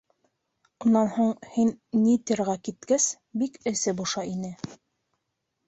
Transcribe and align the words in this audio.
Унан 0.87 1.11
һуң, 1.17 1.29
һин 1.57 1.69
Нитерға 2.07 2.57
киткәс, 2.69 3.07
бик 3.45 3.63
эсе 3.75 3.97
боша 4.03 4.27
ине. 4.35 4.53